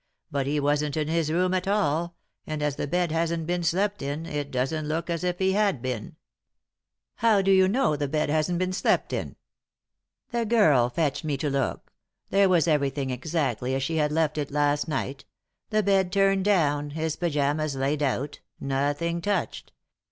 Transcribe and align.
But 0.31 0.47
he 0.47 0.59
wasn't 0.59 0.97
in 0.97 1.07
his 1.07 1.31
room 1.31 1.53
at 1.53 1.67
all, 1.67 2.15
and, 2.47 2.63
as 2.63 2.75
the 2.75 2.87
bed 2.87 3.11
hasn't 3.11 3.45
been 3.45 3.61
slept 3.61 4.01
in, 4.01 4.25
it 4.25 4.49
doesn't 4.49 4.87
look 4.87 5.11
as 5.11 5.23
if 5.23 5.37
he 5.37 5.51
had 5.51 5.79
been."" 5.79 6.15
How 7.23 7.43
do 7.43 7.51
you 7.51 7.67
know 7.67 7.95
the 7.95 8.07
bed 8.07 8.27
hasn't 8.27 8.57
been 8.57 8.73
slept 8.73 9.13
in?" 9.13 9.35
"The 10.31 10.43
girl 10.47 10.89
fetched 10.89 11.23
me 11.23 11.37
to 11.37 11.51
look 11.51 11.93
There 12.31 12.49
was 12.49 12.67
every 12.67 12.89
thing 12.89 13.11
exactly 13.11 13.75
as 13.75 13.83
she 13.83 13.97
had 13.97 14.11
left 14.11 14.39
it 14.39 14.49
last 14.49 14.87
night— 14.87 15.25
the 15.69 15.83
bed 15.83 16.11
turned 16.11 16.45
down, 16.45 16.89
his 16.89 17.15
pyjamas 17.15 17.75
laid 17.75 18.01
out, 18.01 18.39
nothing 18.59 19.21
touched. 19.21 19.71